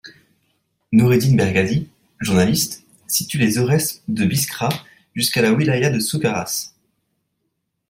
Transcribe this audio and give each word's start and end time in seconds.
Norredine 0.91 1.37
Bergadi, 1.37 1.87
journaliste, 2.21 2.83
situe 3.05 3.37
les 3.37 3.59
Aurès 3.59 4.01
de 4.07 4.25
Biskra 4.25 4.69
jusqu’à 5.13 5.43
la 5.43 5.53
wilaya 5.53 5.91
de 5.91 5.99
Souk 5.99 6.25
Ahras. 6.25 6.73